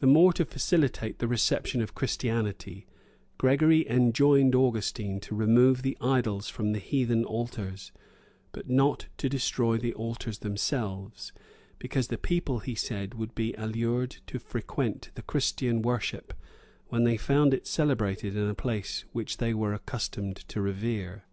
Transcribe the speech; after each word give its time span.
The 0.00 0.06
more 0.06 0.34
to 0.34 0.44
facilitate 0.44 1.18
the 1.18 1.26
reception 1.26 1.80
of 1.80 1.94
Christianity, 1.94 2.86
Gregory 3.38 3.88
enjoined 3.88 4.54
Augustine 4.54 5.18
to 5.20 5.34
remove 5.34 5.80
the 5.80 5.96
idols 5.98 6.50
from 6.50 6.72
the 6.72 6.78
heathen 6.78 7.24
altars, 7.24 7.90
but 8.52 8.68
not 8.68 9.06
to 9.16 9.30
destroy 9.30 9.78
the 9.78 9.94
altars 9.94 10.40
themselves; 10.40 11.32
because 11.78 12.08
the 12.08 12.18
people, 12.18 12.58
he 12.58 12.74
said, 12.74 13.14
would 13.14 13.34
be 13.34 13.54
allured 13.54 14.10
to 14.26 14.38
frequent 14.38 15.10
the 15.14 15.22
Christian 15.22 15.80
worship, 15.80 16.34
when 16.88 17.04
they 17.04 17.16
found 17.16 17.54
it 17.54 17.66
celebrated 17.66 18.36
in 18.36 18.46
a 18.46 18.54
place 18.54 19.06
which 19.12 19.38
they 19.38 19.54
were 19.54 19.72
accustomed 19.72 20.36
to 20.48 20.60
revere. 20.60 21.24